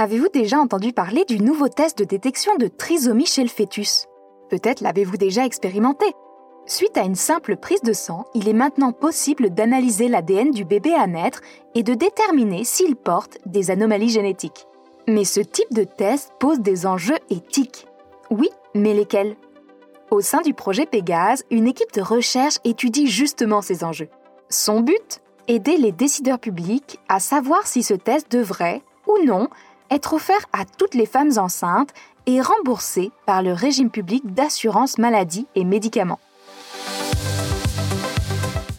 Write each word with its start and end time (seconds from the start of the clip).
Avez-vous 0.00 0.28
déjà 0.28 0.60
entendu 0.60 0.92
parler 0.92 1.24
du 1.24 1.40
nouveau 1.40 1.66
test 1.66 1.98
de 1.98 2.04
détection 2.04 2.54
de 2.54 2.68
trisomie 2.68 3.26
chez 3.26 3.42
le 3.42 3.48
fœtus? 3.48 4.06
Peut-être 4.48 4.80
l'avez-vous 4.80 5.16
déjà 5.16 5.44
expérimenté. 5.44 6.06
Suite 6.66 6.96
à 6.96 7.02
une 7.02 7.16
simple 7.16 7.56
prise 7.56 7.82
de 7.82 7.92
sang, 7.92 8.24
il 8.32 8.48
est 8.48 8.52
maintenant 8.52 8.92
possible 8.92 9.50
d'analyser 9.50 10.06
l'ADN 10.06 10.52
du 10.52 10.64
bébé 10.64 10.94
à 10.94 11.08
naître 11.08 11.40
et 11.74 11.82
de 11.82 11.94
déterminer 11.94 12.62
s'il 12.62 12.94
porte 12.94 13.38
des 13.44 13.72
anomalies 13.72 14.10
génétiques. 14.10 14.68
Mais 15.08 15.24
ce 15.24 15.40
type 15.40 15.74
de 15.74 15.82
test 15.82 16.30
pose 16.38 16.60
des 16.60 16.86
enjeux 16.86 17.18
éthiques. 17.28 17.88
Oui, 18.30 18.50
mais 18.76 18.94
lesquels? 18.94 19.34
Au 20.12 20.20
sein 20.20 20.42
du 20.42 20.54
projet 20.54 20.86
Pégase, 20.86 21.42
une 21.50 21.66
équipe 21.66 21.92
de 21.92 22.02
recherche 22.02 22.60
étudie 22.62 23.08
justement 23.08 23.62
ces 23.62 23.82
enjeux. 23.82 24.10
Son 24.48 24.78
but? 24.78 25.20
Aider 25.48 25.76
les 25.76 25.90
décideurs 25.90 26.38
publics 26.38 27.00
à 27.08 27.18
savoir 27.18 27.66
si 27.66 27.82
ce 27.82 27.94
test 27.94 28.30
devrait, 28.30 28.82
ou 29.08 29.24
non, 29.24 29.48
être 29.90 30.14
offert 30.14 30.46
à 30.52 30.64
toutes 30.64 30.94
les 30.94 31.06
femmes 31.06 31.32
enceintes 31.36 31.92
et 32.26 32.40
remboursé 32.40 33.10
par 33.26 33.42
le 33.42 33.52
régime 33.52 33.90
public 33.90 34.34
d'assurance 34.34 34.98
maladie 34.98 35.46
et 35.54 35.64
médicaments. 35.64 36.20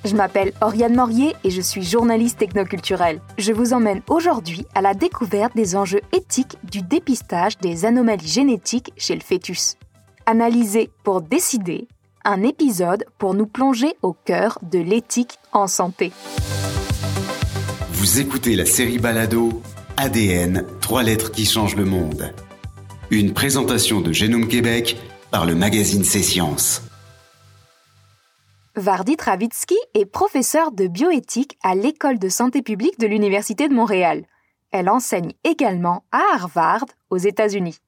Je 0.06 0.16
m'appelle 0.16 0.54
Oriane 0.62 0.96
Morier 0.96 1.36
et 1.44 1.50
je 1.50 1.62
suis 1.62 1.84
journaliste 1.84 2.40
technoculturelle. 2.40 3.22
Je 3.38 3.52
vous 3.52 3.74
emmène 3.74 4.02
aujourd'hui 4.10 4.66
à 4.74 4.82
la 4.82 4.94
découverte 4.94 5.56
des 5.56 5.76
enjeux 5.76 6.02
éthiques 6.14 6.58
du 6.64 6.82
dépistage 6.82 7.58
des 7.58 7.86
anomalies 7.86 8.28
génétiques 8.28 8.94
chez 8.98 9.14
le 9.14 9.22
fœtus. 9.22 9.76
Analyser 10.26 10.90
pour 11.04 11.22
décider, 11.22 11.88
un 12.26 12.44
épisode 12.44 13.06
pour 13.18 13.34
nous 13.34 13.46
plonger 13.46 13.94
au 14.02 14.14
cœur 14.14 14.60
de 14.64 14.80
l'éthique 14.80 15.38
en 15.52 15.68
santé. 15.68 16.12
Vous 17.92 18.20
écoutez 18.20 18.56
la 18.56 18.66
série 18.66 18.98
Balado 18.98 19.62
ADN, 20.02 20.66
trois 20.80 21.04
lettres 21.04 21.30
qui 21.30 21.46
changent 21.46 21.76
le 21.76 21.84
monde. 21.84 22.34
Une 23.12 23.34
présentation 23.34 24.00
de 24.00 24.14
Génome 24.14 24.48
Québec 24.48 24.96
par 25.30 25.46
le 25.46 25.56
magazine 25.56 26.06
C'est 26.06 26.24
Sciences. 26.24 26.84
Vardit 28.78 29.18
Ravitsky 29.20 29.76
est 29.96 30.06
professeure 30.06 30.72
de 30.72 30.88
bioéthique 30.88 31.58
à 31.64 31.76
l'École 31.76 32.18
de 32.18 32.30
santé 32.30 32.62
publique 32.62 32.98
de 32.98 33.08
l'Université 33.08 33.68
de 33.68 33.74
Montréal. 33.74 34.24
Elle 34.72 34.88
enseigne 34.88 35.34
également 35.44 36.06
à 36.14 36.22
Harvard, 36.34 36.86
aux 37.10 37.18
États-Unis. 37.18 37.80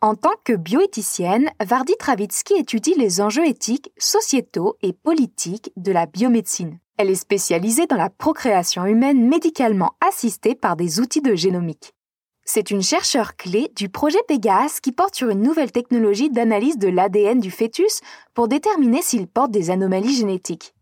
En 0.00 0.14
tant 0.14 0.36
que 0.44 0.54
bioéthicienne, 0.54 1.50
Vardit 1.62 1.96
Ravitsky 2.00 2.54
étudie 2.54 2.94
les 2.94 3.20
enjeux 3.20 3.46
éthiques, 3.46 3.92
sociétaux 3.98 4.78
et 4.80 4.94
politiques 4.94 5.70
de 5.76 5.92
la 5.92 6.06
biomédecine. 6.06 6.78
Elle 7.00 7.10
est 7.10 7.14
spécialisée 7.14 7.86
dans 7.86 7.96
la 7.96 8.10
procréation 8.10 8.84
humaine 8.84 9.28
médicalement 9.28 9.92
assistée 10.06 10.56
par 10.56 10.74
des 10.74 10.98
outils 10.98 11.22
de 11.22 11.36
génomique. 11.36 11.94
C'est 12.44 12.72
une 12.72 12.82
chercheure 12.82 13.36
clé 13.36 13.70
du 13.76 13.88
projet 13.88 14.18
Pegasus 14.26 14.80
qui 14.82 14.90
porte 14.90 15.14
sur 15.14 15.28
une 15.28 15.42
nouvelle 15.42 15.70
technologie 15.70 16.28
d'analyse 16.28 16.76
de 16.76 16.88
l'ADN 16.88 17.38
du 17.38 17.52
fœtus 17.52 18.00
pour 18.34 18.48
déterminer 18.48 19.00
s'il 19.00 19.28
porte 19.28 19.52
des 19.52 19.70
anomalies 19.70 20.16
génétiques. 20.16 20.74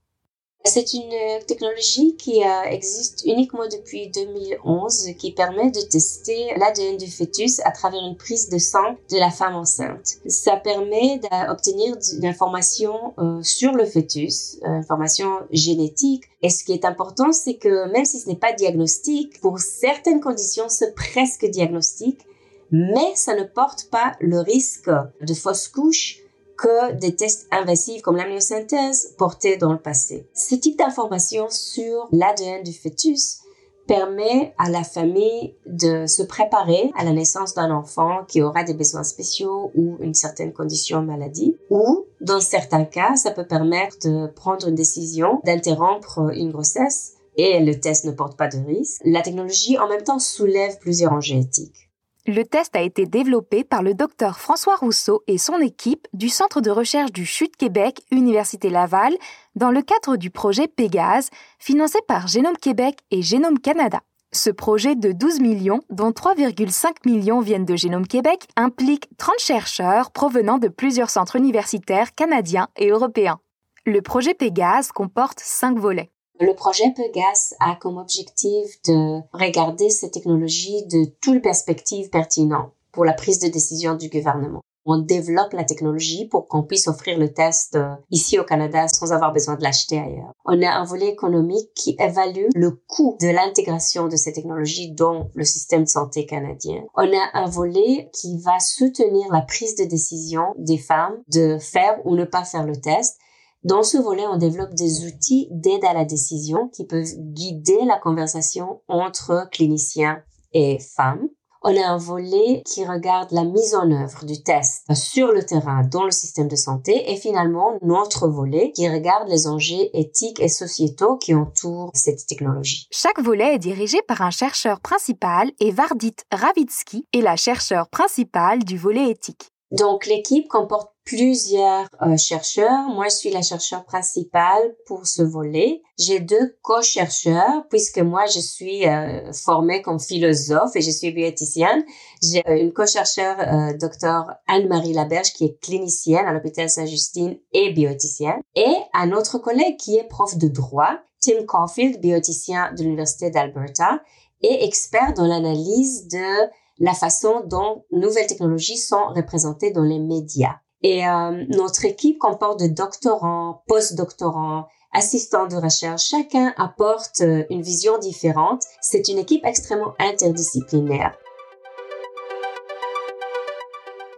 C'est 0.66 0.94
une 0.94 1.12
euh, 1.12 1.38
technologie 1.46 2.16
qui 2.16 2.42
euh, 2.42 2.62
existe 2.64 3.22
uniquement 3.24 3.68
depuis 3.68 4.08
2011 4.08 5.10
qui 5.16 5.30
permet 5.30 5.70
de 5.70 5.80
tester 5.80 6.48
l'ADN 6.56 6.96
du 6.96 7.06
fœtus 7.06 7.60
à 7.64 7.70
travers 7.70 8.02
une 8.04 8.16
prise 8.16 8.48
de 8.48 8.58
sang 8.58 8.96
de 9.10 9.16
la 9.16 9.30
femme 9.30 9.54
enceinte. 9.54 10.16
Ça 10.26 10.56
permet 10.56 11.20
d'obtenir 11.20 11.96
de 11.96 12.20
l'information 12.20 13.14
euh, 13.18 13.40
sur 13.42 13.72
le 13.72 13.86
fœtus, 13.86 14.58
information 14.64 15.38
génétique. 15.52 16.24
Et 16.42 16.50
ce 16.50 16.64
qui 16.64 16.72
est 16.72 16.84
important, 16.84 17.30
c'est 17.30 17.54
que 17.54 17.88
même 17.92 18.04
si 18.04 18.18
ce 18.18 18.28
n'est 18.28 18.34
pas 18.34 18.52
diagnostique, 18.52 19.40
pour 19.40 19.60
certaines 19.60 20.20
conditions, 20.20 20.68
c'est 20.68 20.96
presque 20.96 21.46
diagnostique, 21.46 22.26
mais 22.72 23.14
ça 23.14 23.36
ne 23.36 23.44
porte 23.44 23.88
pas 23.90 24.16
le 24.20 24.40
risque 24.40 24.90
de 25.20 25.34
fausse 25.34 25.68
couche 25.68 26.25
que 26.56 26.92
des 26.92 27.14
tests 27.14 27.46
invasifs 27.50 28.02
comme 28.02 28.16
l'amniosynthèse 28.16 29.14
portaient 29.18 29.56
dans 29.56 29.72
le 29.72 29.78
passé. 29.78 30.28
Ce 30.34 30.54
type 30.54 30.78
d'information 30.78 31.46
sur 31.50 32.08
l'ADN 32.12 32.62
du 32.62 32.72
fœtus 32.72 33.40
permet 33.86 34.52
à 34.58 34.68
la 34.68 34.82
famille 34.82 35.54
de 35.66 36.06
se 36.06 36.22
préparer 36.22 36.90
à 36.96 37.04
la 37.04 37.12
naissance 37.12 37.54
d'un 37.54 37.70
enfant 37.70 38.24
qui 38.26 38.42
aura 38.42 38.64
des 38.64 38.74
besoins 38.74 39.04
spéciaux 39.04 39.70
ou 39.74 39.96
une 40.00 40.14
certaine 40.14 40.52
condition 40.52 41.02
maladie 41.02 41.56
ou 41.70 42.04
dans 42.20 42.40
certains 42.40 42.84
cas, 42.84 43.14
ça 43.16 43.30
peut 43.30 43.46
permettre 43.46 43.96
de 44.04 44.26
prendre 44.26 44.68
une 44.68 44.74
décision 44.74 45.40
d'interrompre 45.44 46.32
une 46.34 46.50
grossesse 46.50 47.14
et 47.36 47.60
le 47.60 47.78
test 47.78 48.04
ne 48.04 48.12
porte 48.12 48.36
pas 48.36 48.48
de 48.48 48.58
risque. 48.58 49.00
La 49.04 49.22
technologie 49.22 49.78
en 49.78 49.88
même 49.88 50.02
temps 50.02 50.18
soulève 50.18 50.78
plusieurs 50.78 51.12
enjeux 51.12 51.36
éthiques. 51.36 51.85
Le 52.28 52.42
test 52.42 52.74
a 52.74 52.82
été 52.82 53.06
développé 53.06 53.62
par 53.62 53.84
le 53.84 53.94
docteur 53.94 54.40
François 54.40 54.74
Rousseau 54.74 55.22
et 55.28 55.38
son 55.38 55.60
équipe 55.60 56.08
du 56.12 56.28
Centre 56.28 56.60
de 56.60 56.70
recherche 56.70 57.12
du 57.12 57.24
CHUT 57.24 57.52
Québec, 57.56 58.00
Université 58.10 58.68
Laval, 58.68 59.14
dans 59.54 59.70
le 59.70 59.80
cadre 59.80 60.16
du 60.16 60.30
projet 60.30 60.66
Pégase, 60.66 61.30
financé 61.60 62.00
par 62.08 62.26
Génome 62.26 62.56
Québec 62.56 62.98
et 63.12 63.22
Génome 63.22 63.60
Canada. 63.60 64.00
Ce 64.32 64.50
projet 64.50 64.96
de 64.96 65.12
12 65.12 65.38
millions, 65.38 65.82
dont 65.88 66.10
3,5 66.10 67.08
millions 67.08 67.38
viennent 67.38 67.64
de 67.64 67.76
Génome 67.76 68.08
Québec, 68.08 68.48
implique 68.56 69.08
30 69.18 69.38
chercheurs 69.38 70.10
provenant 70.10 70.58
de 70.58 70.66
plusieurs 70.66 71.10
centres 71.10 71.36
universitaires 71.36 72.12
canadiens 72.16 72.66
et 72.76 72.88
européens. 72.88 73.38
Le 73.86 74.02
projet 74.02 74.34
Pégase 74.34 74.90
comporte 74.90 75.38
5 75.38 75.78
volets. 75.78 76.10
Le 76.38 76.54
projet 76.54 76.92
Pegas 76.94 77.54
a 77.60 77.76
comme 77.76 77.96
objectif 77.96 78.82
de 78.86 79.20
regarder 79.32 79.88
ces 79.88 80.10
technologies 80.10 80.84
de 80.86 81.06
toutes 81.22 81.34
les 81.34 81.40
perspectives 81.40 82.10
pertinentes 82.10 82.72
pour 82.92 83.06
la 83.06 83.14
prise 83.14 83.38
de 83.38 83.48
décision 83.48 83.94
du 83.94 84.10
gouvernement. 84.10 84.60
On 84.88 84.98
développe 84.98 85.52
la 85.52 85.64
technologie 85.64 86.28
pour 86.28 86.46
qu'on 86.46 86.62
puisse 86.62 86.86
offrir 86.86 87.18
le 87.18 87.32
test 87.32 87.74
euh, 87.74 87.94
ici 88.10 88.38
au 88.38 88.44
Canada 88.44 88.86
sans 88.86 89.12
avoir 89.12 89.32
besoin 89.32 89.56
de 89.56 89.62
l'acheter 89.64 89.98
ailleurs. 89.98 90.32
On 90.44 90.62
a 90.62 90.70
un 90.70 90.84
volet 90.84 91.08
économique 91.08 91.70
qui 91.74 91.96
évalue 91.98 92.46
le 92.54 92.70
coût 92.86 93.16
de 93.20 93.26
l'intégration 93.26 94.06
de 94.06 94.14
ces 94.14 94.32
technologies 94.32 94.92
dans 94.92 95.28
le 95.34 95.44
système 95.44 95.82
de 95.82 95.88
santé 95.88 96.24
canadien. 96.24 96.84
On 96.94 97.02
a 97.02 97.30
un 97.34 97.46
volet 97.46 98.10
qui 98.12 98.38
va 98.38 98.60
soutenir 98.60 99.26
la 99.32 99.40
prise 99.40 99.74
de 99.74 99.84
décision 99.84 100.54
des 100.56 100.78
femmes 100.78 101.16
de 101.32 101.58
faire 101.58 101.98
ou 102.04 102.14
ne 102.14 102.24
pas 102.24 102.44
faire 102.44 102.64
le 102.64 102.80
test 102.80 103.18
dans 103.66 103.82
ce 103.82 103.98
volet, 103.98 104.24
on 104.28 104.36
développe 104.36 104.74
des 104.74 105.06
outils 105.06 105.48
d'aide 105.50 105.84
à 105.84 105.92
la 105.92 106.04
décision 106.04 106.68
qui 106.68 106.86
peuvent 106.86 107.16
guider 107.16 107.80
la 107.84 107.98
conversation 107.98 108.80
entre 108.86 109.48
cliniciens 109.50 110.22
et 110.52 110.78
femmes. 110.78 111.26
On 111.64 111.76
a 111.76 111.84
un 111.84 111.96
volet 111.96 112.62
qui 112.64 112.86
regarde 112.86 113.32
la 113.32 113.42
mise 113.42 113.74
en 113.74 113.90
œuvre 113.90 114.24
du 114.24 114.40
test 114.40 114.84
sur 114.94 115.32
le 115.32 115.44
terrain 115.44 115.82
dans 115.82 116.04
le 116.04 116.12
système 116.12 116.46
de 116.46 116.54
santé 116.54 117.10
et 117.10 117.16
finalement 117.16 117.76
notre 117.82 118.28
volet 118.28 118.70
qui 118.70 118.88
regarde 118.88 119.28
les 119.28 119.48
enjeux 119.48 119.88
éthiques 119.94 120.38
et 120.38 120.48
sociétaux 120.48 121.16
qui 121.16 121.34
entourent 121.34 121.90
cette 121.92 122.24
technologie. 122.24 122.86
Chaque 122.92 123.20
volet 123.20 123.56
est 123.56 123.58
dirigé 123.58 123.98
par 124.06 124.22
un 124.22 124.30
chercheur 124.30 124.78
principal 124.78 125.50
et 125.58 125.72
Vardit 125.72 126.14
Ravitsky 126.30 127.08
est 127.12 127.20
la 127.20 127.34
chercheure 127.34 127.88
principale 127.88 128.62
du 128.62 128.78
volet 128.78 129.10
éthique. 129.10 129.50
Donc 129.72 130.06
l'équipe 130.06 130.48
comporte 130.48 130.92
plusieurs 131.04 131.88
euh, 132.02 132.16
chercheurs. 132.16 132.88
Moi, 132.88 133.06
je 133.08 133.14
suis 133.14 133.30
la 133.30 133.40
chercheure 133.40 133.84
principale 133.84 134.74
pour 134.86 135.06
ce 135.06 135.22
volet. 135.22 135.82
J'ai 135.98 136.20
deux 136.20 136.56
co-chercheurs 136.62 137.66
puisque 137.70 137.98
moi, 137.98 138.26
je 138.26 138.40
suis 138.40 138.86
euh, 138.86 139.32
formée 139.32 139.82
comme 139.82 140.00
philosophe 140.00 140.74
et 140.74 140.80
je 140.80 140.90
suis 140.90 141.12
bioéthicienne. 141.12 141.84
J'ai 142.22 142.42
euh, 142.48 142.60
une 142.60 142.72
co-chercheure, 142.72 143.36
euh, 143.38 143.76
docteur 143.78 144.34
Anne-Marie 144.48 144.92
Laberge, 144.92 145.32
qui 145.32 145.44
est 145.44 145.60
clinicienne 145.60 146.26
à 146.26 146.32
l'hôpital 146.32 146.68
Saint-Justine 146.68 147.38
et 147.52 147.72
bioéthicienne. 147.72 148.40
Et 148.56 148.74
un 148.92 149.12
autre 149.12 149.38
collègue 149.38 149.76
qui 149.78 149.96
est 149.96 150.08
prof 150.08 150.36
de 150.36 150.48
droit, 150.48 150.98
Tim 151.20 151.44
Caulfield, 151.46 152.00
bioéthicien 152.00 152.72
de 152.72 152.82
l'Université 152.82 153.30
d'Alberta 153.30 154.00
et 154.42 154.64
expert 154.64 155.14
dans 155.14 155.26
l'analyse 155.26 156.08
de 156.08 156.50
la 156.78 156.94
façon 156.94 157.42
dont 157.46 157.84
nouvelles 157.90 158.26
technologies 158.26 158.78
sont 158.78 159.06
représentées 159.08 159.70
dans 159.70 159.82
les 159.82 159.98
médias. 159.98 160.56
Et 160.82 161.06
euh, 161.08 161.44
notre 161.48 161.84
équipe 161.84 162.18
comporte 162.18 162.60
de 162.60 162.66
doctorants, 162.66 163.62
post-doctorants, 163.66 164.66
assistants 164.92 165.46
de 165.46 165.56
recherche. 165.56 166.08
Chacun 166.08 166.54
apporte 166.56 167.20
euh, 167.20 167.44
une 167.50 167.62
vision 167.62 167.98
différente. 167.98 168.62
C'est 168.80 169.08
une 169.08 169.18
équipe 169.18 169.44
extrêmement 169.44 169.94
interdisciplinaire. 169.98 171.16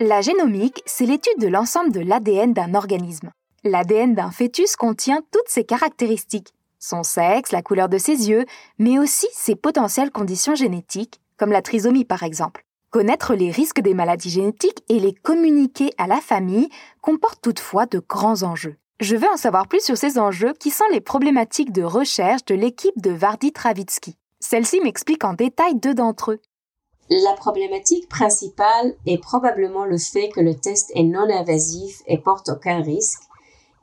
La 0.01 0.21
génomique, 0.21 0.83
c'est 0.87 1.07
l'étude 1.07 1.41
de 1.41 1.49
l'ensemble 1.49 1.91
de 1.91 2.01
l'ADN 2.01 2.53
d'un 2.53 2.75
organisme. 2.75 3.31
L'ADN 3.65 4.15
d'un 4.15 4.31
fœtus 4.31 4.77
contient 4.77 5.23
toutes 5.33 5.49
ses 5.49 5.65
caractéristiques, 5.65 6.55
son 6.79 7.03
sexe, 7.03 7.51
la 7.51 7.63
couleur 7.63 7.89
de 7.89 7.99
ses 7.99 8.29
yeux, 8.29 8.47
mais 8.79 9.01
aussi 9.01 9.27
ses 9.33 9.57
potentielles 9.57 10.13
conditions 10.13 10.55
génétiques, 10.55 11.21
comme 11.39 11.53
la 11.53 11.63
trisomie 11.63 12.05
par 12.05 12.23
exemple. 12.23 12.65
Connaître 12.91 13.35
les 13.35 13.51
risques 13.51 13.81
des 13.81 13.95
maladies 13.95 14.31
génétiques 14.31 14.83
et 14.89 14.99
les 14.99 15.13
communiquer 15.13 15.91
à 15.99 16.07
la 16.07 16.21
famille 16.21 16.69
comporte 17.03 17.41
toutefois 17.43 17.87
de 17.87 17.99
grands 17.99 18.43
enjeux. 18.43 18.77
Je 19.01 19.15
veux 19.15 19.29
en 19.29 19.37
savoir 19.37 19.69
plus 19.69 19.85
sur 19.85 19.97
ces 19.97 20.19
enjeux 20.19 20.55
qui 20.59 20.71
sont 20.71 20.85
les 20.91 21.01
problématiques 21.01 21.73
de 21.73 21.83
recherche 21.83 22.45
de 22.47 22.55
l'équipe 22.55 23.01
de 23.01 23.11
Vardy 23.11 23.53
Travitsky. 23.53 24.17
Celle-ci 24.41 24.81
m'explique 24.81 25.25
en 25.25 25.35
détail 25.35 25.77
deux 25.77 25.95
d'entre 25.95 26.33
eux. 26.33 26.41
La 27.11 27.33
problématique 27.35 28.09
principale 28.09 28.95
est 29.07 29.19
probablement 29.19 29.85
le 29.85 29.99
fait 29.99 30.29
que 30.29 30.41
le 30.41 30.55
test 30.55 30.91
est 30.95 31.05
non 31.05 31.29
invasif 31.31 32.03
et 32.07 32.19
porte 32.19 32.49
aucun 32.49 32.83
risque. 32.83 33.23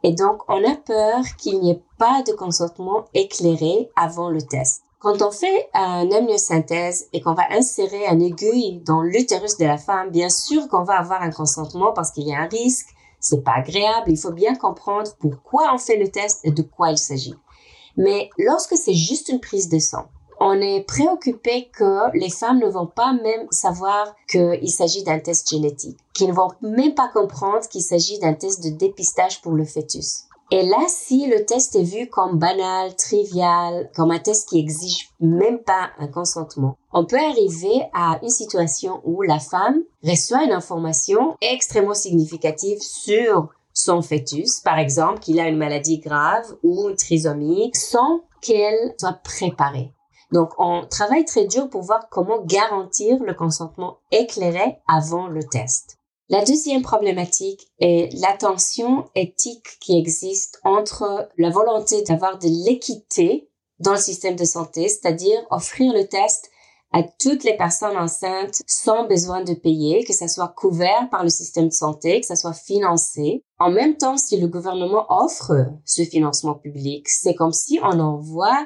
Et 0.03 0.13
donc, 0.13 0.41
on 0.47 0.63
a 0.63 0.75
peur 0.75 1.23
qu'il 1.37 1.59
n'y 1.59 1.71
ait 1.71 1.83
pas 1.97 2.21
de 2.21 2.33
consentement 2.33 3.05
éclairé 3.13 3.89
avant 3.95 4.29
le 4.29 4.41
test. 4.41 4.84
Quand 5.05 5.21
on 5.21 5.29
fait 5.29 5.69
un 5.75 6.09
amniosynthèse 6.09 7.09
et 7.13 7.21
qu'on 7.21 7.35
va 7.35 7.45
insérer 7.51 8.07
un 8.07 8.19
aiguille 8.19 8.81
dans 8.83 9.03
l'utérus 9.03 9.55
de 9.57 9.65
la 9.65 9.77
femme, 9.77 10.09
bien 10.09 10.29
sûr 10.29 10.67
qu'on 10.67 10.81
va 10.81 10.95
avoir 10.95 11.21
un 11.21 11.29
consentement 11.29 11.93
parce 11.93 12.09
qu'il 12.09 12.27
y 12.27 12.33
a 12.33 12.39
un 12.39 12.47
risque, 12.47 12.87
c'est 13.19 13.43
pas 13.43 13.57
agréable, 13.57 14.09
il 14.09 14.17
faut 14.17 14.31
bien 14.31 14.55
comprendre 14.55 15.11
pourquoi 15.19 15.71
on 15.75 15.77
fait 15.77 15.97
le 15.97 16.09
test 16.09 16.39
et 16.43 16.49
de 16.49 16.63
quoi 16.63 16.89
il 16.89 16.97
s'agit. 16.97 17.35
Mais 17.95 18.31
lorsque 18.39 18.75
c'est 18.77 18.95
juste 18.95 19.29
une 19.29 19.39
prise 19.39 19.69
de 19.69 19.77
sang, 19.77 20.07
on 20.39 20.59
est 20.59 20.81
préoccupé 20.87 21.69
que 21.71 22.17
les 22.17 22.31
femmes 22.31 22.57
ne 22.57 22.67
vont 22.67 22.87
pas 22.87 23.13
même 23.13 23.45
savoir 23.51 24.15
qu'il 24.27 24.71
s'agit 24.71 25.03
d'un 25.03 25.19
test 25.19 25.47
génétique, 25.47 25.99
qu'ils 26.15 26.29
ne 26.29 26.33
vont 26.33 26.49
même 26.63 26.95
pas 26.95 27.09
comprendre 27.09 27.67
qu'il 27.69 27.83
s'agit 27.83 28.17
d'un 28.17 28.33
test 28.33 28.63
de 28.63 28.69
dépistage 28.69 29.43
pour 29.43 29.51
le 29.51 29.65
fœtus. 29.65 30.23
Et 30.51 30.61
là, 30.61 30.85
si 30.87 31.25
le 31.25 31.43
test 31.43 31.75
est 31.75 31.83
vu 31.83 32.07
comme 32.07 32.37
banal, 32.37 32.95
trivial, 32.95 33.89
comme 33.95 34.11
un 34.11 34.19
test 34.19 34.47
qui 34.47 34.59
exige 34.59 35.09
même 35.19 35.59
pas 35.59 35.89
un 35.97 36.07
consentement, 36.07 36.77
on 36.93 37.05
peut 37.05 37.19
arriver 37.19 37.83
à 37.93 38.19
une 38.21 38.29
situation 38.29 39.01
où 39.05 39.23
la 39.23 39.39
femme 39.39 39.81
reçoit 40.03 40.43
une 40.43 40.51
information 40.51 41.35
extrêmement 41.41 41.95
significative 41.95 42.79
sur 42.79 43.49
son 43.73 44.01
fœtus, 44.01 44.61
par 44.61 44.77
exemple 44.77 45.19
qu'il 45.19 45.39
a 45.39 45.47
une 45.47 45.57
maladie 45.57 45.99
grave 45.99 46.55
ou 46.63 46.89
une 46.89 46.95
trisomie, 46.95 47.71
sans 47.73 48.21
qu'elle 48.41 48.93
soit 48.99 49.19
préparée. 49.23 49.91
Donc, 50.31 50.51
on 50.59 50.85
travaille 50.85 51.25
très 51.25 51.45
dur 51.45 51.69
pour 51.69 51.81
voir 51.81 52.07
comment 52.09 52.41
garantir 52.43 53.17
le 53.23 53.33
consentement 53.33 53.97
éclairé 54.11 54.77
avant 54.87 55.27
le 55.27 55.43
test. 55.43 55.97
La 56.27 56.43
deuxième 56.43 56.81
problématique 56.81 57.67
est 57.79 58.11
la 58.19 58.35
tension 58.35 59.09
éthique 59.13 59.77
qui 59.79 59.97
existe 59.97 60.59
entre 60.63 61.29
la 61.37 61.51
volonté 61.51 62.01
d'avoir 62.01 62.39
de 62.39 62.47
l'équité 62.65 63.49
dans 63.79 63.91
le 63.91 63.99
système 63.99 64.35
de 64.35 64.45
santé, 64.45 64.87
c'est-à-dire 64.87 65.39
offrir 65.51 65.93
le 65.93 66.07
test 66.07 66.49
à 66.91 67.03
toutes 67.03 67.43
les 67.43 67.57
personnes 67.57 67.97
enceintes 67.97 68.63
sans 68.65 69.05
besoin 69.05 69.43
de 69.43 69.53
payer, 69.53 70.03
que 70.03 70.13
ça 70.13 70.27
soit 70.27 70.47
couvert 70.47 71.09
par 71.11 71.23
le 71.23 71.29
système 71.29 71.67
de 71.67 71.73
santé, 71.73 72.21
que 72.21 72.25
ça 72.25 72.35
soit 72.35 72.53
financé. 72.53 73.43
En 73.59 73.69
même 73.69 73.97
temps, 73.97 74.17
si 74.17 74.39
le 74.39 74.47
gouvernement 74.47 75.05
offre 75.09 75.51
ce 75.83 76.03
financement 76.03 76.55
public, 76.55 77.07
c'est 77.07 77.35
comme 77.35 77.51
si 77.51 77.79
on 77.83 77.99
envoie 77.99 78.65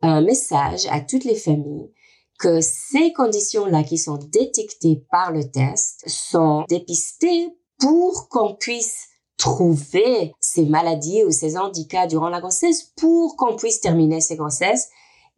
un 0.00 0.22
message 0.22 0.86
à 0.90 1.00
toutes 1.00 1.24
les 1.24 1.34
familles 1.34 1.90
que 2.38 2.60
ces 2.60 3.12
conditions-là 3.12 3.84
qui 3.84 3.98
sont 3.98 4.18
détectées 4.18 5.04
par 5.10 5.32
le 5.32 5.50
test 5.50 6.02
sont 6.06 6.64
dépistées 6.68 7.48
pour 7.78 8.28
qu'on 8.28 8.54
puisse 8.54 9.08
trouver 9.36 10.32
ces 10.40 10.64
maladies 10.64 11.24
ou 11.24 11.30
ces 11.30 11.56
handicaps 11.56 12.08
durant 12.08 12.28
la 12.28 12.40
grossesse 12.40 12.92
pour 12.96 13.36
qu'on 13.36 13.56
puisse 13.56 13.80
terminer 13.80 14.20
ces 14.20 14.36
grossesses 14.36 14.88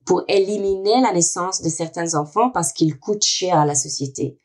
pour 0.04 0.22
éliminer 0.28 1.00
la 1.00 1.12
naissance 1.12 1.62
de 1.62 1.68
certains 1.68 2.14
enfants 2.14 2.50
parce 2.50 2.72
qu'ils 2.72 2.98
coûtent 2.98 3.24
cher 3.24 3.58
à 3.58 3.66
la 3.66 3.74
société. 3.74 4.38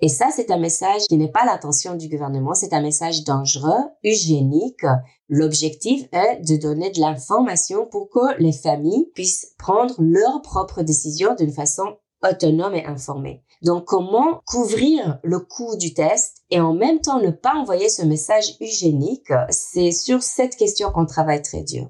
Et 0.00 0.08
ça, 0.08 0.28
c'est 0.34 0.50
un 0.50 0.58
message 0.58 1.02
qui 1.08 1.16
n'est 1.16 1.30
pas 1.30 1.46
l'attention 1.46 1.94
du 1.94 2.08
gouvernement, 2.08 2.54
c'est 2.54 2.74
un 2.74 2.82
message 2.82 3.24
dangereux, 3.24 3.82
hygiénique. 4.04 4.84
L'objectif 5.28 6.06
est 6.12 6.40
de 6.46 6.56
donner 6.56 6.90
de 6.90 7.00
l'information 7.00 7.86
pour 7.86 8.10
que 8.10 8.38
les 8.38 8.52
familles 8.52 9.10
puissent 9.14 9.54
prendre 9.58 9.94
leurs 9.98 10.42
propres 10.42 10.82
décisions 10.82 11.34
d'une 11.34 11.52
façon 11.52 11.96
autonome 12.22 12.74
et 12.74 12.84
informée. 12.84 13.42
Donc, 13.62 13.86
comment 13.86 14.42
couvrir 14.46 15.18
le 15.22 15.40
coût 15.40 15.76
du 15.76 15.94
test 15.94 16.42
et 16.50 16.60
en 16.60 16.74
même 16.74 17.00
temps 17.00 17.20
ne 17.20 17.30
pas 17.30 17.54
envoyer 17.54 17.88
ce 17.88 18.04
message 18.04 18.56
hygiénique, 18.60 19.32
c'est 19.48 19.92
sur 19.92 20.22
cette 20.22 20.56
question 20.56 20.90
qu'on 20.90 21.06
travaille 21.06 21.42
très 21.42 21.62
dur. 21.62 21.88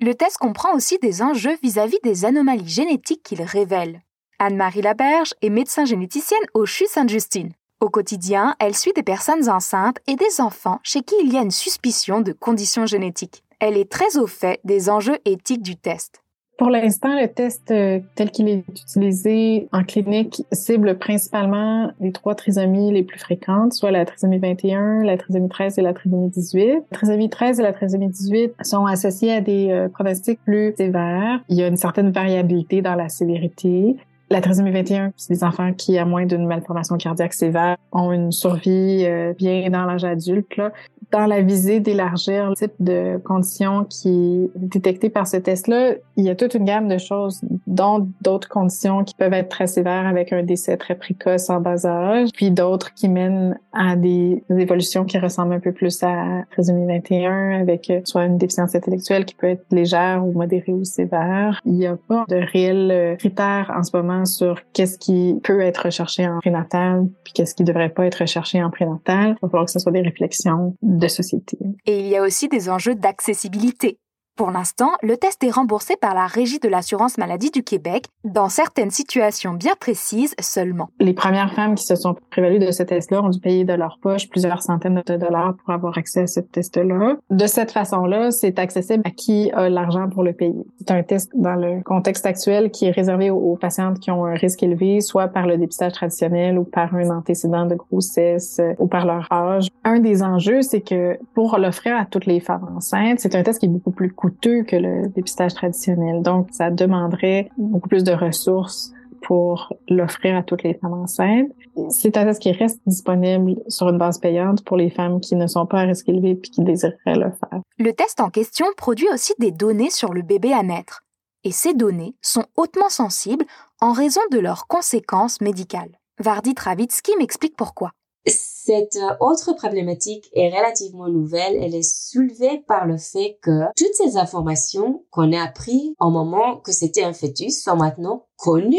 Le 0.00 0.14
test 0.14 0.38
comprend 0.38 0.74
aussi 0.74 0.98
des 0.98 1.22
enjeux 1.22 1.56
vis-à-vis 1.62 1.98
des 2.02 2.24
anomalies 2.24 2.68
génétiques 2.68 3.22
qu'il 3.22 3.42
révèle. 3.42 4.02
Anne-Marie 4.40 4.82
Laberge 4.82 5.34
est 5.42 5.50
médecin 5.50 5.84
généticienne 5.84 6.40
au 6.54 6.64
CHU 6.64 6.86
Sainte-Justine. 6.86 7.50
Au 7.80 7.88
quotidien, 7.88 8.54
elle 8.60 8.76
suit 8.76 8.92
des 8.92 9.02
personnes 9.02 9.48
enceintes 9.48 9.98
et 10.06 10.14
des 10.14 10.40
enfants 10.40 10.78
chez 10.84 11.00
qui 11.00 11.16
il 11.24 11.32
y 11.32 11.36
a 11.36 11.42
une 11.42 11.50
suspicion 11.50 12.20
de 12.20 12.30
conditions 12.30 12.86
génétiques. 12.86 13.42
Elle 13.58 13.76
est 13.76 13.90
très 13.90 14.16
au 14.16 14.28
fait 14.28 14.60
des 14.62 14.90
enjeux 14.90 15.18
éthiques 15.24 15.62
du 15.62 15.74
test. 15.74 16.22
Pour 16.56 16.70
l'instant, 16.70 17.20
le 17.20 17.26
test 17.26 17.70
euh, 17.72 18.00
tel 18.14 18.30
qu'il 18.30 18.48
est 18.48 18.64
utilisé 18.68 19.68
en 19.72 19.82
clinique 19.82 20.42
cible 20.52 20.98
principalement 20.98 21.92
les 22.00 22.12
trois 22.12 22.34
trisomies 22.36 22.92
les 22.92 23.04
plus 23.04 23.18
fréquentes, 23.18 23.72
soit 23.72 23.92
la 23.92 24.04
trisomie 24.04 24.38
21, 24.38 25.04
la 25.04 25.16
trisomie 25.16 25.48
13 25.48 25.78
et 25.78 25.82
la 25.82 25.94
trisomie 25.94 26.30
18. 26.30 26.82
La 26.90 26.96
trisomie 26.96 27.30
13 27.30 27.60
et 27.60 27.62
la 27.62 27.72
trisomie 27.72 28.08
18 28.08 28.54
sont 28.62 28.86
associées 28.86 29.32
à 29.32 29.40
des 29.40 29.70
euh, 29.70 29.88
pronostics 29.88 30.40
plus 30.44 30.74
sévères. 30.76 31.40
Il 31.48 31.56
y 31.56 31.62
a 31.62 31.68
une 31.68 31.76
certaine 31.76 32.10
variabilité 32.10 32.82
dans 32.82 32.96
la 32.96 33.08
sévérité. 33.08 33.96
La 34.30 34.42
trisomie 34.42 34.70
21, 34.70 35.12
c'est 35.16 35.32
des 35.32 35.42
enfants 35.42 35.72
qui, 35.72 35.96
à 35.96 36.04
moins 36.04 36.26
d'une 36.26 36.46
malformation 36.46 36.96
cardiaque 36.98 37.32
sévère, 37.32 37.76
ont 37.92 38.12
une 38.12 38.30
survie 38.30 39.04
euh, 39.06 39.32
bien 39.32 39.70
dans 39.70 39.84
l'âge 39.86 40.04
adulte. 40.04 40.56
Là 40.56 40.70
dans 41.10 41.26
la 41.26 41.40
visée 41.40 41.80
d'élargir 41.80 42.50
le 42.50 42.54
type 42.54 42.74
de 42.80 43.18
conditions 43.24 43.84
qui 43.84 44.50
est 44.54 44.58
détectée 44.58 45.08
par 45.08 45.26
ce 45.26 45.38
test-là, 45.38 45.94
il 46.16 46.24
y 46.24 46.30
a 46.30 46.34
toute 46.34 46.54
une 46.54 46.64
gamme 46.64 46.88
de 46.88 46.98
choses, 46.98 47.40
dont 47.66 48.08
d'autres 48.20 48.48
conditions 48.48 49.04
qui 49.04 49.14
peuvent 49.14 49.32
être 49.32 49.48
très 49.48 49.66
sévères 49.66 50.06
avec 50.06 50.32
un 50.32 50.42
décès 50.42 50.76
très 50.76 50.94
précoce 50.94 51.48
en 51.48 51.60
bas 51.60 51.86
âge, 51.86 52.28
puis 52.34 52.50
d'autres 52.50 52.92
qui 52.94 53.08
mènent 53.08 53.58
à 53.72 53.96
des, 53.96 54.42
évolutions 54.50 55.04
qui 55.04 55.18
ressemblent 55.18 55.54
un 55.54 55.60
peu 55.60 55.72
plus 55.72 56.02
à 56.02 56.42
trisomie 56.50 56.86
21 56.86 57.60
avec 57.60 57.90
euh, 57.90 58.00
soit 58.04 58.24
une 58.24 58.36
déficience 58.36 58.74
intellectuelle 58.74 59.24
qui 59.24 59.34
peut 59.34 59.46
être 59.46 59.64
légère 59.70 60.24
ou 60.26 60.32
modérée 60.32 60.72
ou 60.72 60.84
sévère. 60.84 61.60
Il 61.64 61.74
n'y 61.74 61.86
a 61.86 61.96
pas 61.96 62.24
de 62.28 62.36
réels 62.36 62.90
euh, 62.90 63.16
critères 63.16 63.72
en 63.74 63.82
ce 63.82 63.96
moment 63.96 64.17
sur 64.24 64.60
qu'est-ce 64.72 64.98
qui 64.98 65.36
peut 65.42 65.60
être 65.60 65.84
recherché 65.84 66.26
en 66.26 66.38
prénatal 66.38 67.06
puis 67.24 67.32
qu'est-ce 67.32 67.54
qui 67.54 67.64
devrait 67.64 67.90
pas 67.90 68.06
être 68.06 68.20
recherché 68.20 68.62
en 68.62 68.70
prénatal. 68.70 69.30
Il 69.30 69.38
va 69.42 69.48
falloir 69.48 69.64
que 69.66 69.70
ce 69.70 69.78
soit 69.78 69.92
des 69.92 70.00
réflexions 70.00 70.76
de 70.82 71.08
société. 71.08 71.58
Et 71.86 72.00
il 72.00 72.06
y 72.06 72.16
a 72.16 72.22
aussi 72.22 72.48
des 72.48 72.68
enjeux 72.68 72.94
d'accessibilité. 72.94 73.98
Pour 74.38 74.52
l'instant, 74.52 74.92
le 75.02 75.16
test 75.16 75.42
est 75.42 75.50
remboursé 75.50 75.96
par 76.00 76.14
la 76.14 76.28
Régie 76.28 76.60
de 76.60 76.68
l'assurance 76.68 77.18
maladie 77.18 77.50
du 77.50 77.64
Québec 77.64 78.04
dans 78.22 78.48
certaines 78.48 78.92
situations 78.92 79.52
bien 79.52 79.72
précises 79.80 80.36
seulement. 80.40 80.90
Les 81.00 81.12
premières 81.12 81.52
femmes 81.54 81.74
qui 81.74 81.84
se 81.84 81.96
sont 81.96 82.14
prévalues 82.30 82.60
de 82.60 82.70
ce 82.70 82.84
test-là 82.84 83.20
ont 83.20 83.30
dû 83.30 83.40
payer 83.40 83.64
de 83.64 83.72
leur 83.72 83.98
poche 84.00 84.28
plusieurs 84.28 84.62
centaines 84.62 85.02
de 85.04 85.16
dollars 85.16 85.56
pour 85.56 85.74
avoir 85.74 85.98
accès 85.98 86.20
à 86.20 86.26
ce 86.28 86.38
test-là. 86.38 87.16
De 87.30 87.46
cette 87.48 87.72
façon-là, 87.72 88.30
c'est 88.30 88.60
accessible 88.60 89.02
à 89.04 89.10
qui 89.10 89.50
a 89.50 89.68
l'argent 89.68 90.08
pour 90.08 90.22
le 90.22 90.32
payer. 90.32 90.64
C'est 90.78 90.92
un 90.92 91.02
test 91.02 91.32
dans 91.34 91.56
le 91.56 91.82
contexte 91.82 92.24
actuel 92.24 92.70
qui 92.70 92.86
est 92.86 92.92
réservé 92.92 93.30
aux, 93.30 93.56
patientes 93.56 93.98
qui 93.98 94.12
ont 94.12 94.24
un 94.24 94.34
risque 94.34 94.62
élevé, 94.62 95.00
soit 95.00 95.26
par 95.26 95.48
le 95.48 95.58
dépistage 95.58 95.94
traditionnel 95.94 96.60
ou 96.60 96.62
par 96.62 96.94
un 96.94 97.10
antécédent 97.10 97.66
de 97.66 97.74
grossesse 97.74 98.58
euh, 98.60 98.74
ou 98.78 98.86
par 98.86 99.04
leur 99.04 99.26
âge. 99.32 99.66
Un 99.82 99.98
des 99.98 100.22
enjeux, 100.22 100.62
c'est 100.62 100.82
que 100.82 101.18
pour 101.34 101.58
l'offrir 101.58 101.96
à 101.96 102.04
toutes 102.04 102.26
les 102.26 102.38
femmes 102.38 102.72
enceintes, 102.76 103.18
c'est 103.18 103.34
un 103.34 103.42
test 103.42 103.58
qui 103.58 103.66
est 103.66 103.68
beaucoup 103.68 103.90
plus 103.90 104.12
coûteux 104.12 104.27
que 104.30 104.76
le 104.76 105.08
dépistage 105.08 105.54
traditionnel. 105.54 106.22
Donc, 106.22 106.48
ça 106.52 106.70
demanderait 106.70 107.50
beaucoup 107.56 107.88
plus 107.88 108.04
de 108.04 108.12
ressources 108.12 108.92
pour 109.22 109.72
l'offrir 109.88 110.36
à 110.36 110.42
toutes 110.42 110.62
les 110.62 110.74
femmes 110.74 110.94
enceintes. 110.94 111.50
C'est 111.90 112.16
un 112.16 112.24
test 112.24 112.40
qui 112.40 112.52
reste 112.52 112.80
disponible 112.86 113.56
sur 113.68 113.88
une 113.88 113.98
base 113.98 114.18
payante 114.18 114.64
pour 114.64 114.76
les 114.76 114.90
femmes 114.90 115.20
qui 115.20 115.36
ne 115.36 115.46
sont 115.46 115.66
pas 115.66 115.80
à 115.80 115.82
risque 115.82 116.08
élevé 116.08 116.30
et 116.30 116.40
qui 116.40 116.62
désireraient 116.62 117.16
le 117.16 117.30
faire. 117.30 117.60
Le 117.78 117.92
test 117.92 118.20
en 118.20 118.30
question 118.30 118.66
produit 118.76 119.08
aussi 119.12 119.32
des 119.38 119.50
données 119.50 119.90
sur 119.90 120.12
le 120.12 120.22
bébé 120.22 120.52
à 120.52 120.62
naître. 120.62 121.02
Et 121.44 121.52
ces 121.52 121.74
données 121.74 122.16
sont 122.20 122.46
hautement 122.56 122.88
sensibles 122.88 123.44
en 123.80 123.92
raison 123.92 124.20
de 124.32 124.38
leurs 124.38 124.66
conséquences 124.66 125.40
médicales. 125.40 125.98
Vardi 126.18 126.54
Travitsky 126.54 127.12
m'explique 127.16 127.56
pourquoi. 127.56 127.92
Cette 128.26 128.96
euh, 128.96 129.16
autre 129.20 129.54
problématique 129.54 130.28
est 130.34 130.50
relativement 130.50 131.08
nouvelle. 131.08 131.56
Elle 131.56 131.74
est 131.74 131.82
soulevée 131.82 132.62
par 132.66 132.86
le 132.86 132.98
fait 132.98 133.38
que 133.42 133.64
toutes 133.76 133.94
ces 133.94 134.16
informations 134.16 135.04
qu'on 135.10 135.32
a 135.32 135.42
apprises 135.42 135.94
au 136.00 136.10
moment 136.10 136.58
que 136.58 136.72
c'était 136.72 137.04
un 137.04 137.14
fœtus 137.14 137.62
sont 137.62 137.76
maintenant 137.76 138.26
connues 138.36 138.76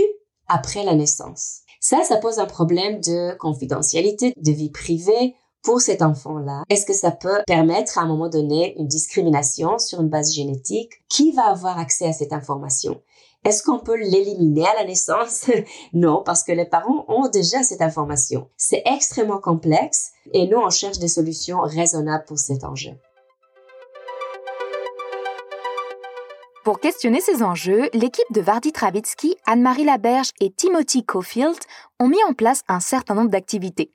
après 0.48 0.84
la 0.84 0.96
naissance. 0.96 1.62
Ça, 1.80 2.04
ça 2.04 2.18
pose 2.18 2.40
un 2.40 2.46
problème 2.46 3.00
de 3.00 3.36
confidentialité, 3.38 4.34
de 4.36 4.52
vie 4.52 4.70
privée 4.70 5.36
pour 5.64 5.82
cet 5.82 6.02
enfant-là. 6.02 6.64
Est-ce 6.70 6.86
que 6.86 6.94
ça 6.94 7.12
peut 7.12 7.42
permettre 7.48 7.98
à 7.98 8.02
un 8.02 8.08
moment 8.08 8.30
donné 8.30 8.76
une 8.78 8.88
discrimination 8.88 9.78
sur 9.78 10.02
une 10.02 10.10
base 10.10 10.34
génétique? 10.34 10.92
Qui 11.10 11.32
va 11.32 11.48
avoir 11.48 11.78
accès 11.78 12.08
à 12.08 12.14
cette 12.14 12.34
information? 12.34 13.02
Est-ce 13.46 13.64
qu'on 13.64 13.80
peut 13.80 13.96
l'éliminer 13.96 14.68
à 14.68 14.76
la 14.76 14.86
naissance? 14.86 15.50
Non, 15.94 16.24
parce 16.24 16.44
que 16.44 16.52
les 16.52 16.66
parents 16.66 17.06
ont 17.08 17.30
déjà 17.30 17.64
cette 17.64 17.82
information. 17.82 18.50
C'est 18.58 18.84
extrêmement 18.86 19.40
complexe 19.40 20.12
et 20.34 20.48
nous, 20.48 20.58
on 20.58 20.70
cherche 20.70 21.00
des 21.00 21.08
solutions 21.08 21.62
raisonnables 21.62 22.26
pour 22.26 22.38
cet 22.38 22.64
enjeu. 22.64 22.92
Pour 26.66 26.80
questionner 26.80 27.22
ces 27.22 27.42
enjeux, 27.42 27.90
l'équipe 27.94 28.32
de 28.32 28.42
Vardy 28.42 28.74
Travitsky, 28.74 29.38
Anne-Marie 29.46 29.86
Laberge 29.86 30.32
et 30.42 30.52
Timothy 30.52 31.06
Cofield 31.06 31.58
ont 32.00 32.10
mis 32.10 32.24
en 32.28 32.34
place 32.34 32.64
un 32.68 32.82
certain 32.82 33.16
nombre 33.16 33.32
d'activités. 33.32 33.94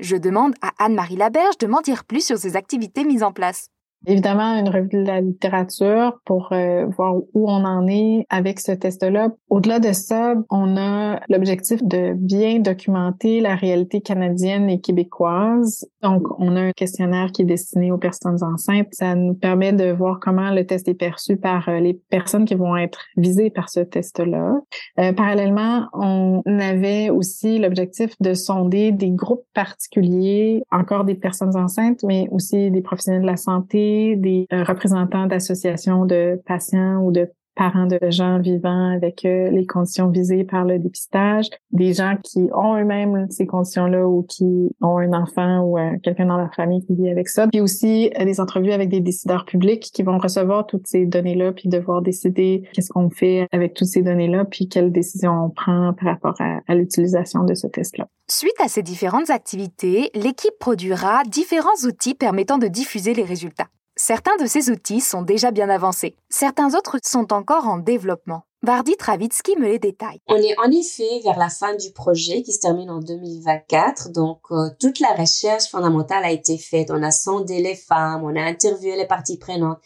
Je 0.00 0.16
demande 0.16 0.54
à 0.60 0.72
Anne-Marie 0.84 1.16
Laberge 1.16 1.58
de 1.58 1.68
m'en 1.68 1.80
dire 1.80 2.04
plus 2.04 2.26
sur 2.26 2.36
ces 2.36 2.56
activités 2.56 3.04
mises 3.04 3.22
en 3.22 3.32
place. 3.32 3.68
Évidemment, 4.06 4.58
une 4.58 4.68
revue 4.68 4.88
de 5.04 5.06
la 5.06 5.20
littérature 5.20 6.18
pour 6.24 6.50
euh, 6.52 6.86
voir 6.96 7.16
où 7.16 7.50
on 7.50 7.64
en 7.64 7.86
est 7.86 8.26
avec 8.28 8.60
ce 8.60 8.72
test-là. 8.72 9.30
Au-delà 9.48 9.78
de 9.78 9.92
ça, 9.92 10.34
on 10.50 10.76
a 10.76 11.20
l'objectif 11.28 11.82
de 11.82 12.12
bien 12.14 12.58
documenter 12.58 13.40
la 13.40 13.54
réalité 13.54 14.00
canadienne 14.00 14.68
et 14.68 14.80
québécoise. 14.80 15.86
Donc, 16.02 16.22
on 16.38 16.56
a 16.56 16.60
un 16.60 16.72
questionnaire 16.72 17.32
qui 17.32 17.42
est 17.42 17.46
destiné 17.46 17.92
aux 17.92 17.98
personnes 17.98 18.42
enceintes. 18.42 18.88
Ça 18.92 19.14
nous 19.14 19.34
permet 19.34 19.72
de 19.72 19.90
voir 19.90 20.18
comment 20.20 20.50
le 20.50 20.66
test 20.66 20.88
est 20.88 20.94
perçu 20.94 21.36
par 21.36 21.68
euh, 21.68 21.80
les 21.80 21.94
personnes 22.10 22.44
qui 22.44 22.54
vont 22.54 22.76
être 22.76 23.00
visées 23.16 23.50
par 23.50 23.70
ce 23.70 23.80
test-là. 23.80 24.54
Euh, 25.00 25.12
parallèlement, 25.12 25.86
on 25.94 26.42
avait 26.46 27.10
aussi 27.10 27.58
l'objectif 27.58 28.14
de 28.20 28.34
sonder 28.34 28.92
des 28.92 29.10
groupes 29.10 29.44
particuliers, 29.54 30.62
encore 30.70 31.04
des 31.04 31.14
personnes 31.14 31.56
enceintes, 31.56 32.02
mais 32.04 32.28
aussi 32.30 32.70
des 32.70 32.82
professionnels 32.82 33.22
de 33.22 33.26
la 33.26 33.36
santé, 33.36 33.93
des 34.16 34.46
euh, 34.52 34.64
représentants 34.64 35.26
d'associations 35.26 36.06
de 36.06 36.40
patients 36.46 36.98
ou 36.98 37.12
de 37.12 37.30
parents 37.56 37.86
de 37.86 37.98
gens 38.10 38.40
vivant 38.40 38.90
avec 38.90 39.24
euh, 39.24 39.48
les 39.50 39.64
conditions 39.64 40.08
visées 40.08 40.42
par 40.42 40.64
le 40.64 40.80
dépistage, 40.80 41.46
des 41.70 41.92
gens 41.92 42.16
qui 42.20 42.48
ont 42.52 42.76
eux-mêmes 42.76 43.28
ces 43.30 43.46
conditions-là 43.46 44.08
ou 44.08 44.24
qui 44.24 44.74
ont 44.80 44.98
un 44.98 45.12
enfant 45.12 45.60
ou 45.60 45.78
euh, 45.78 45.92
quelqu'un 46.02 46.26
dans 46.26 46.36
leur 46.36 46.52
famille 46.52 46.84
qui 46.84 46.96
vit 46.96 47.08
avec 47.08 47.28
ça, 47.28 47.46
puis 47.46 47.60
aussi 47.60 48.10
des 48.18 48.40
entrevues 48.40 48.72
avec 48.72 48.88
des 48.88 49.00
décideurs 49.00 49.44
publics 49.44 49.82
qui 49.94 50.02
vont 50.02 50.18
recevoir 50.18 50.66
toutes 50.66 50.88
ces 50.88 51.06
données-là 51.06 51.52
puis 51.52 51.68
devoir 51.68 52.02
décider 52.02 52.68
qu'est-ce 52.72 52.90
qu'on 52.90 53.08
fait 53.08 53.46
avec 53.52 53.74
toutes 53.74 53.88
ces 53.88 54.02
données-là 54.02 54.44
puis 54.46 54.68
quelles 54.68 54.90
décisions 54.90 55.44
on 55.44 55.50
prend 55.50 55.92
par 55.92 56.08
rapport 56.08 56.34
à 56.40 56.74
l'utilisation 56.74 57.44
de 57.44 57.54
ce 57.54 57.68
test-là. 57.68 58.08
Suite 58.28 58.58
à 58.58 58.68
ces 58.68 58.82
différentes 58.82 59.30
activités, 59.30 60.10
l'équipe 60.14 60.58
produira 60.58 61.22
différents 61.24 61.86
outils 61.86 62.14
permettant 62.14 62.58
de 62.58 62.66
diffuser 62.66 63.14
les 63.14 63.22
résultats. 63.22 63.68
Certains 63.96 64.36
de 64.40 64.46
ces 64.46 64.70
outils 64.70 65.00
sont 65.00 65.22
déjà 65.22 65.52
bien 65.52 65.70
avancés. 65.70 66.16
Certains 66.28 66.74
autres 66.74 66.98
sont 67.04 67.32
encore 67.32 67.68
en 67.68 67.78
développement. 67.78 68.42
Vardy 68.64 68.96
Travitsky 68.96 69.56
me 69.56 69.68
les 69.68 69.78
détaille. 69.78 70.18
On 70.26 70.36
est 70.36 70.58
en 70.58 70.68
effet 70.72 71.20
vers 71.22 71.38
la 71.38 71.48
fin 71.48 71.76
du 71.76 71.92
projet 71.92 72.42
qui 72.42 72.52
se 72.52 72.58
termine 72.58 72.90
en 72.90 72.98
2024. 72.98 74.10
Donc, 74.10 74.40
euh, 74.50 74.70
toute 74.80 74.98
la 74.98 75.14
recherche 75.14 75.68
fondamentale 75.70 76.24
a 76.24 76.32
été 76.32 76.58
faite. 76.58 76.90
On 76.90 77.04
a 77.04 77.12
sondé 77.12 77.62
les 77.62 77.76
femmes, 77.76 78.24
on 78.24 78.34
a 78.34 78.42
interviewé 78.42 78.96
les 78.96 79.06
parties 79.06 79.38
prenantes. 79.38 79.78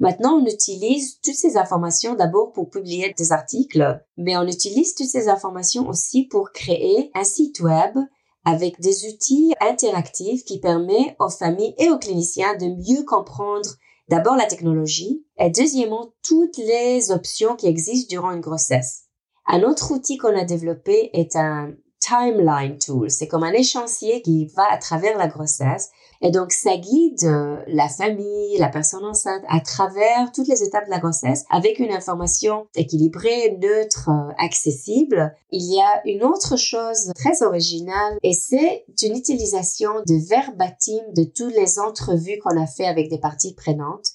Maintenant, 0.00 0.40
on 0.40 0.46
utilise 0.46 1.20
toutes 1.20 1.36
ces 1.36 1.56
informations 1.56 2.14
d'abord 2.14 2.50
pour 2.50 2.68
publier 2.68 3.14
des 3.16 3.30
articles, 3.30 4.02
mais 4.16 4.36
on 4.36 4.42
utilise 4.42 4.96
toutes 4.96 5.06
ces 5.06 5.28
informations 5.28 5.88
aussi 5.88 6.24
pour 6.24 6.50
créer 6.50 7.12
un 7.14 7.22
site 7.22 7.60
web 7.60 7.96
avec 8.44 8.80
des 8.80 9.06
outils 9.08 9.54
interactifs 9.60 10.44
qui 10.44 10.60
permettent 10.60 11.16
aux 11.18 11.30
familles 11.30 11.74
et 11.78 11.90
aux 11.90 11.98
cliniciens 11.98 12.56
de 12.56 12.66
mieux 12.66 13.04
comprendre 13.04 13.70
d'abord 14.08 14.36
la 14.36 14.46
technologie 14.46 15.24
et 15.38 15.50
deuxièmement 15.50 16.12
toutes 16.22 16.58
les 16.58 17.10
options 17.10 17.56
qui 17.56 17.66
existent 17.66 18.08
durant 18.10 18.32
une 18.32 18.40
grossesse. 18.40 19.04
Un 19.46 19.62
autre 19.62 19.92
outil 19.92 20.18
qu'on 20.18 20.36
a 20.36 20.44
développé 20.44 21.10
est 21.12 21.36
un 21.36 21.72
timeline 22.02 22.78
tool. 22.78 23.10
C'est 23.10 23.28
comme 23.28 23.44
un 23.44 23.52
échancier 23.52 24.22
qui 24.22 24.46
va 24.56 24.64
à 24.70 24.78
travers 24.78 25.16
la 25.16 25.28
grossesse 25.28 25.90
et 26.22 26.30
donc, 26.30 26.52
ça 26.52 26.76
guide 26.76 27.24
euh, 27.24 27.60
la 27.66 27.88
famille, 27.88 28.56
la 28.58 28.68
personne 28.68 29.04
enceinte 29.04 29.42
à 29.48 29.58
travers 29.58 30.30
toutes 30.32 30.46
les 30.46 30.62
étapes 30.62 30.86
de 30.86 30.90
la 30.90 31.00
grossesse 31.00 31.44
avec 31.50 31.80
une 31.80 31.90
information 31.90 32.68
équilibrée, 32.76 33.58
neutre, 33.60 34.08
euh, 34.08 34.32
accessible. 34.38 35.34
Il 35.50 35.64
y 35.64 35.80
a 35.80 36.00
une 36.06 36.22
autre 36.22 36.56
chose 36.56 37.10
très 37.16 37.42
originale 37.42 38.18
et 38.22 38.34
c'est 38.34 38.84
une 39.02 39.16
utilisation 39.16 39.90
de 40.06 40.28
verbatim 40.28 41.02
de 41.16 41.24
toutes 41.24 41.54
les 41.56 41.80
entrevues 41.80 42.38
qu'on 42.38 42.60
a 42.60 42.68
fait 42.68 42.86
avec 42.86 43.10
des 43.10 43.18
parties 43.18 43.54
prenantes 43.54 44.10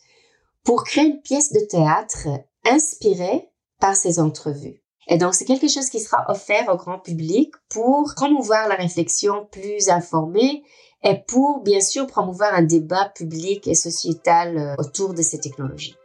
pour 0.63 0.85
créer 0.85 1.07
une 1.07 1.21
pièce 1.21 1.51
de 1.51 1.59
théâtre 1.59 2.29
inspirée 2.65 3.49
par 3.81 3.97
ces 3.97 4.21
entrevues. 4.21 4.81
Et 5.07 5.17
donc, 5.17 5.33
c'est 5.33 5.45
quelque 5.45 5.69
chose 5.69 5.89
qui 5.89 5.99
sera 5.99 6.25
offert 6.29 6.67
au 6.69 6.75
grand 6.75 6.99
public 6.99 7.53
pour 7.69 8.13
promouvoir 8.15 8.67
la 8.67 8.75
réflexion 8.75 9.47
plus 9.51 9.89
informée 9.89 10.63
et 11.03 11.15
pour 11.27 11.61
bien 11.61 11.79
sûr 11.79 12.07
promouvoir 12.07 12.53
un 12.53 12.63
débat 12.63 13.11
public 13.15 13.67
et 13.67 13.75
sociétal 13.75 14.57
euh, 14.57 14.75
autour 14.77 15.13
de 15.13 15.21
ces 15.21 15.39
technologies. 15.39 15.95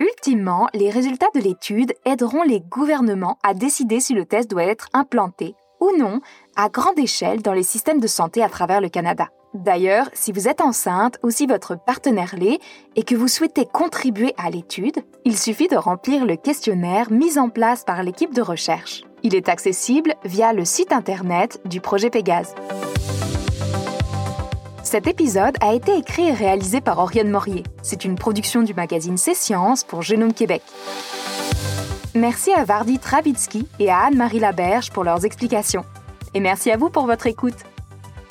Ultimement, 0.00 0.68
les 0.74 0.90
résultats 0.90 1.30
de 1.34 1.40
l'étude 1.40 1.94
aideront 2.04 2.42
les 2.42 2.60
gouvernements 2.60 3.38
à 3.42 3.54
décider 3.54 3.98
si 3.98 4.14
le 4.14 4.24
test 4.24 4.48
doit 4.48 4.64
être 4.64 4.88
implanté 4.92 5.54
ou 5.80 5.96
non 5.96 6.20
à 6.54 6.68
grande 6.68 6.98
échelle 6.98 7.42
dans 7.42 7.52
les 7.52 7.62
systèmes 7.62 8.00
de 8.00 8.06
santé 8.06 8.42
à 8.42 8.48
travers 8.48 8.80
le 8.80 8.88
Canada. 8.88 9.28
D'ailleurs, 9.54 10.10
si 10.12 10.30
vous 10.30 10.46
êtes 10.46 10.60
enceinte 10.60 11.18
ou 11.22 11.30
si 11.30 11.46
votre 11.46 11.76
partenaire 11.76 12.34
l'est 12.36 12.60
et 12.96 13.02
que 13.02 13.14
vous 13.14 13.28
souhaitez 13.28 13.64
contribuer 13.64 14.34
à 14.36 14.50
l'étude, 14.50 14.98
il 15.24 15.38
suffit 15.38 15.68
de 15.68 15.76
remplir 15.76 16.26
le 16.26 16.36
questionnaire 16.36 17.10
mis 17.10 17.38
en 17.38 17.48
place 17.48 17.82
par 17.82 18.02
l'équipe 18.02 18.34
de 18.34 18.42
recherche. 18.42 19.04
Il 19.22 19.34
est 19.34 19.48
accessible 19.48 20.14
via 20.24 20.52
le 20.52 20.64
site 20.64 20.92
internet 20.92 21.60
du 21.64 21.80
projet 21.80 22.10
Pégase. 22.10 22.54
Cet 24.82 25.06
épisode 25.06 25.56
a 25.60 25.74
été 25.74 25.96
écrit 25.96 26.28
et 26.28 26.32
réalisé 26.32 26.80
par 26.80 26.98
Oriane 26.98 27.30
Morier. 27.30 27.62
C'est 27.82 28.04
une 28.04 28.16
production 28.16 28.62
du 28.62 28.74
magazine 28.74 29.16
C'est 29.16 29.34
Sciences 29.34 29.82
pour 29.82 30.02
Génome 30.02 30.32
Québec. 30.32 30.62
Merci 32.14 32.52
à 32.52 32.64
Vardy 32.64 32.98
Travitsky 32.98 33.66
et 33.78 33.90
à 33.90 34.06
Anne-Marie 34.06 34.40
Laberge 34.40 34.90
pour 34.90 35.04
leurs 35.04 35.24
explications. 35.24 35.84
Et 36.34 36.40
merci 36.40 36.70
à 36.70 36.76
vous 36.76 36.90
pour 36.90 37.06
votre 37.06 37.26
écoute. 37.26 37.56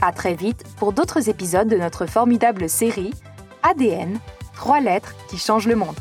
À 0.01 0.11
très 0.11 0.35
vite 0.35 0.63
pour 0.77 0.93
d'autres 0.93 1.29
épisodes 1.29 1.67
de 1.67 1.75
notre 1.75 2.05
formidable 2.05 2.69
série 2.69 3.13
ADN, 3.63 4.19
trois 4.53 4.79
lettres 4.79 5.15
qui 5.27 5.37
changent 5.37 5.67
le 5.67 5.75
monde. 5.75 5.95